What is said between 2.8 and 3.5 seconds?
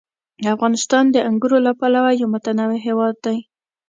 هېواد دی.